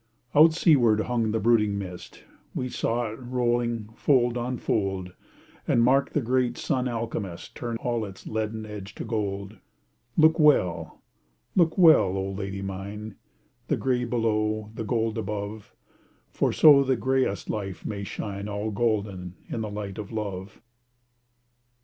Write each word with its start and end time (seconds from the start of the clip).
Out 0.33 0.53
seaward 0.53 1.01
hung 1.01 1.29
the 1.29 1.39
brooding 1.39 1.77
mist 1.77 2.23
We 2.55 2.69
saw 2.69 3.11
it 3.11 3.19
rolling, 3.19 3.89
fold 3.93 4.35
on 4.35 4.57
fold, 4.57 5.13
And 5.67 5.83
marked 5.83 6.13
the 6.13 6.23
great 6.23 6.57
Sun 6.57 6.87
alchemist 6.87 7.53
Turn 7.55 7.77
all 7.77 8.03
its 8.05 8.25
leaden 8.25 8.65
edge 8.65 8.95
to 8.95 9.05
gold, 9.05 9.59
Look 10.17 10.39
well, 10.39 11.03
look 11.55 11.77
well, 11.77 12.17
oh 12.17 12.31
lady 12.31 12.63
mine, 12.63 13.17
The 13.67 13.77
gray 13.77 14.03
below, 14.03 14.71
the 14.73 14.83
gold 14.83 15.19
above, 15.19 15.71
For 16.31 16.51
so 16.51 16.83
the 16.83 16.95
grayest 16.95 17.47
life 17.51 17.85
may 17.85 18.03
shine 18.03 18.47
All 18.47 18.71
golden 18.71 19.35
in 19.49 19.61
the 19.61 19.69
light 19.69 19.99
of 19.99 20.11
love. 20.11 20.63